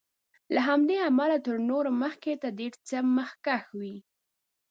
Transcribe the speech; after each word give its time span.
له 0.53 0.59
همدې 0.69 0.97
امله 1.09 1.37
تر 1.47 1.55
نورو 1.69 1.89
مخکې 2.03 2.31
د 2.43 2.45
ډېر 2.59 2.73
څه 2.87 2.97
مخکښ 3.17 3.63
وي. 3.79 3.95